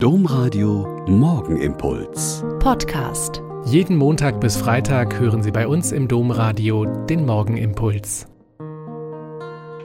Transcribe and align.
Domradio 0.00 1.04
Morgenimpuls. 1.08 2.44
Podcast. 2.60 3.42
Jeden 3.64 3.96
Montag 3.96 4.40
bis 4.40 4.56
Freitag 4.56 5.18
hören 5.18 5.42
Sie 5.42 5.50
bei 5.50 5.66
uns 5.66 5.90
im 5.90 6.06
Domradio 6.06 6.84
den 6.84 7.26
Morgenimpuls. 7.26 8.28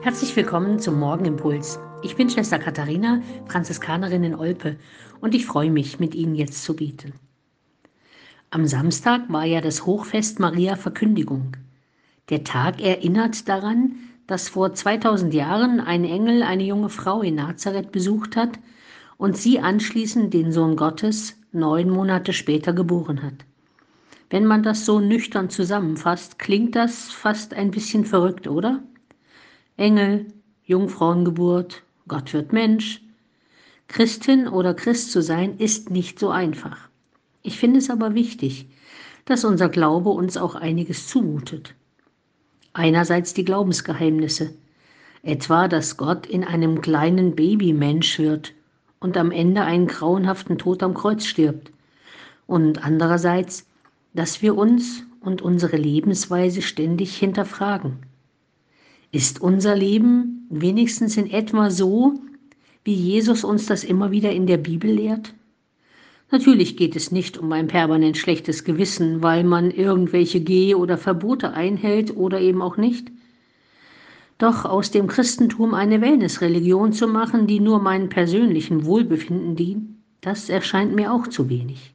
Herzlich 0.04 0.36
willkommen 0.36 0.78
zum 0.78 1.00
Morgenimpuls. 1.00 1.80
Ich 2.04 2.16
bin 2.16 2.30
Schwester 2.30 2.60
Katharina, 2.60 3.24
Franziskanerin 3.48 4.24
in 4.24 4.36
Olpe, 4.36 4.78
und 5.20 5.34
ich 5.34 5.48
freue 5.48 5.72
mich, 5.72 6.00
mit 6.00 6.14
Ihnen 6.14 6.36
jetzt 6.36 6.64
zu 6.64 6.76
bieten. 6.76 7.14
Am 8.52 8.68
Samstag 8.68 9.22
war 9.30 9.46
ja 9.46 9.62
das 9.62 9.88
Hochfest 9.88 10.40
Maria 10.40 10.76
Verkündigung. 10.76 11.58
Der 12.30 12.44
Tag 12.44 12.80
erinnert 12.80 13.50
daran, 13.50 13.96
dass 14.28 14.48
vor 14.48 14.76
2000 14.76 15.34
Jahren 15.34 15.80
ein 15.80 16.06
Engel 16.06 16.44
eine 16.44 16.66
junge 16.66 16.90
Frau 16.90 17.24
in 17.24 17.34
Nazareth 17.34 17.92
besucht 17.92 18.36
hat 18.36 18.60
und 19.24 19.38
sie 19.38 19.62
anschließend 19.62 20.34
den 20.34 20.52
Sohn 20.52 20.76
Gottes 20.76 21.38
neun 21.54 21.90
Monate 21.90 22.34
später 22.34 22.74
geboren 22.74 23.24
hat. 23.24 23.46
Wenn 24.30 24.46
man 24.46 24.64
das 24.64 24.86
so 24.86 25.00
nüchtern 25.00 25.50
zusammenfasst, 25.50 26.40
klingt 26.40 26.76
das 26.76 27.10
fast 27.10 27.54
ein 27.54 27.72
bisschen 27.72 28.04
verrückt, 28.04 28.50
oder? 28.50 28.84
Engel, 29.78 30.26
Jungfrauengeburt, 30.66 31.84
Gott 32.10 32.34
wird 32.34 32.52
Mensch. 32.52 33.02
Christin 33.88 34.46
oder 34.46 34.74
Christ 34.74 35.14
zu 35.14 35.22
sein 35.22 35.58
ist 35.58 35.90
nicht 35.90 36.20
so 36.20 36.30
einfach. 36.30 36.90
Ich 37.44 37.58
finde 37.58 37.80
es 37.80 37.90
aber 37.90 38.16
wichtig, 38.16 38.68
dass 39.24 39.46
unser 39.46 39.70
Glaube 39.70 40.10
uns 40.10 40.36
auch 40.36 40.56
einiges 40.56 41.08
zumutet. 41.08 41.76
Einerseits 42.74 43.34
die 43.34 43.46
Glaubensgeheimnisse, 43.46 44.54
etwa, 45.22 45.70
dass 45.70 45.96
Gott 45.96 46.26
in 46.26 46.44
einem 46.44 46.82
kleinen 46.82 47.38
Baby 47.38 47.72
Mensch 47.72 48.20
wird 48.20 48.54
und 49.04 49.18
am 49.18 49.32
Ende 49.32 49.62
einen 49.62 49.88
grauenhaften 49.88 50.58
Tod 50.58 50.82
am 50.82 50.94
Kreuz 50.94 51.26
stirbt. 51.26 51.72
Und 52.48 52.84
andererseits, 52.84 53.68
dass 54.14 54.42
wir 54.42 54.56
uns 54.56 55.04
und 55.20 55.42
unsere 55.42 55.78
Lebensweise 55.78 56.62
ständig 56.62 57.16
hinterfragen. 57.18 57.98
Ist 59.12 59.42
unser 59.42 59.76
Leben 59.76 60.48
wenigstens 60.50 61.18
in 61.18 61.30
etwa 61.30 61.70
so, 61.70 62.14
wie 62.84 62.96
Jesus 62.96 63.44
uns 63.44 63.66
das 63.66 63.84
immer 63.84 64.12
wieder 64.12 64.32
in 64.32 64.48
der 64.48 64.58
Bibel 64.58 64.92
lehrt? 64.92 65.34
Natürlich 66.32 66.78
geht 66.78 66.96
es 66.96 67.12
nicht 67.12 67.38
um 67.38 67.52
ein 67.52 67.68
permanent 67.68 68.18
schlechtes 68.18 68.64
Gewissen, 68.64 69.22
weil 69.22 69.44
man 69.44 69.70
irgendwelche 69.70 70.40
Gehe 70.40 70.78
oder 70.78 70.98
Verbote 70.98 71.54
einhält 71.54 72.16
oder 72.16 72.40
eben 72.40 72.62
auch 72.62 72.78
nicht. 72.78 73.12
Doch 74.44 74.66
aus 74.66 74.92
dem 74.92 75.08
Christentum 75.08 75.74
eine 75.74 76.02
Wellnessreligion 76.02 76.92
zu 76.92 77.08
machen, 77.08 77.48
die 77.48 77.62
nur 77.62 77.80
meinem 77.80 78.10
persönlichen 78.10 78.84
Wohlbefinden 78.84 79.56
dient, 79.56 79.92
das 80.20 80.50
erscheint 80.50 80.94
mir 80.94 81.14
auch 81.14 81.28
zu 81.28 81.48
wenig. 81.48 81.94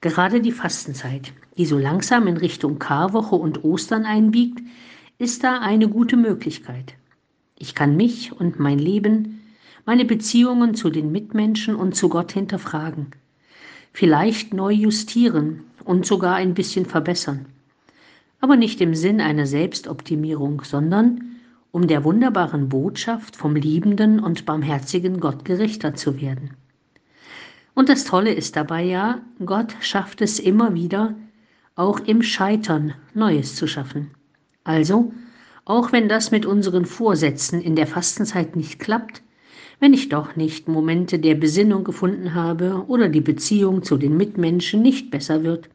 Gerade 0.00 0.40
die 0.40 0.50
Fastenzeit, 0.50 1.34
die 1.58 1.66
so 1.66 1.76
langsam 1.76 2.26
in 2.26 2.38
Richtung 2.38 2.78
Karwoche 2.78 3.36
und 3.36 3.64
Ostern 3.64 4.06
einbiegt, 4.06 4.62
ist 5.18 5.44
da 5.44 5.58
eine 5.58 5.90
gute 5.90 6.16
Möglichkeit. 6.16 6.94
Ich 7.58 7.74
kann 7.74 7.98
mich 7.98 8.32
und 8.32 8.58
mein 8.58 8.78
Leben, 8.78 9.42
meine 9.84 10.06
Beziehungen 10.06 10.74
zu 10.74 10.88
den 10.88 11.12
Mitmenschen 11.12 11.76
und 11.76 11.94
zu 11.94 12.08
Gott 12.08 12.32
hinterfragen, 12.32 13.08
vielleicht 13.92 14.54
neu 14.54 14.72
justieren 14.72 15.64
und 15.84 16.06
sogar 16.06 16.36
ein 16.36 16.54
bisschen 16.54 16.86
verbessern 16.86 17.44
aber 18.40 18.56
nicht 18.56 18.80
im 18.80 18.94
Sinn 18.94 19.20
einer 19.20 19.46
Selbstoptimierung, 19.46 20.62
sondern 20.64 21.36
um 21.70 21.86
der 21.86 22.04
wunderbaren 22.04 22.68
Botschaft 22.68 23.36
vom 23.36 23.54
liebenden 23.54 24.20
und 24.20 24.46
barmherzigen 24.46 25.20
Gott 25.20 25.44
gerichter 25.44 25.94
zu 25.94 26.20
werden. 26.20 26.50
Und 27.74 27.90
das 27.90 28.04
Tolle 28.04 28.32
ist 28.32 28.56
dabei 28.56 28.82
ja, 28.82 29.20
Gott 29.44 29.76
schafft 29.80 30.22
es 30.22 30.38
immer 30.38 30.74
wieder, 30.74 31.14
auch 31.74 32.00
im 32.00 32.22
Scheitern 32.22 32.94
Neues 33.12 33.54
zu 33.54 33.66
schaffen. 33.66 34.10
Also, 34.64 35.12
auch 35.66 35.92
wenn 35.92 36.08
das 36.08 36.30
mit 36.30 36.46
unseren 36.46 36.86
Vorsätzen 36.86 37.60
in 37.60 37.76
der 37.76 37.86
Fastenzeit 37.86 38.56
nicht 38.56 38.78
klappt, 38.78 39.22
wenn 39.78 39.92
ich 39.92 40.08
doch 40.08 40.36
nicht 40.36 40.68
Momente 40.68 41.18
der 41.18 41.34
Besinnung 41.34 41.84
gefunden 41.84 42.34
habe 42.34 42.84
oder 42.88 43.10
die 43.10 43.20
Beziehung 43.20 43.82
zu 43.82 43.98
den 43.98 44.16
Mitmenschen 44.16 44.80
nicht 44.80 45.10
besser 45.10 45.44
wird, 45.44 45.68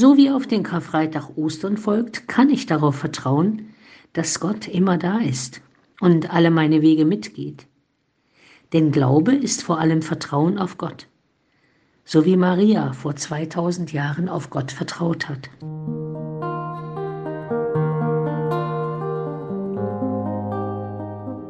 so 0.00 0.16
wie 0.16 0.30
auf 0.30 0.46
den 0.46 0.62
Karfreitag 0.62 1.36
Ostern 1.36 1.76
folgt, 1.76 2.26
kann 2.26 2.48
ich 2.48 2.64
darauf 2.64 2.96
vertrauen, 2.96 3.74
dass 4.14 4.40
Gott 4.40 4.66
immer 4.66 4.96
da 4.96 5.18
ist 5.18 5.60
und 6.00 6.32
alle 6.32 6.50
meine 6.50 6.80
Wege 6.80 7.04
mitgeht. 7.04 7.66
Denn 8.72 8.92
Glaube 8.92 9.34
ist 9.34 9.62
vor 9.62 9.78
allem 9.78 10.00
Vertrauen 10.00 10.56
auf 10.56 10.78
Gott, 10.78 11.06
so 12.06 12.24
wie 12.24 12.38
Maria 12.38 12.94
vor 12.94 13.14
2000 13.14 13.92
Jahren 13.92 14.30
auf 14.30 14.48
Gott 14.48 14.72
vertraut 14.72 15.28
hat. 15.28 15.50